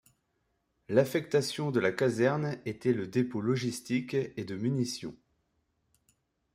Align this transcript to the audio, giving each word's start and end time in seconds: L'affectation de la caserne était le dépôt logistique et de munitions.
L'affectation 0.89 1.69
de 1.69 1.79
la 1.79 1.91
caserne 1.91 2.57
était 2.65 2.91
le 2.91 3.05
dépôt 3.05 3.39
logistique 3.39 4.15
et 4.15 4.43
de 4.45 4.55
munitions. 4.55 5.15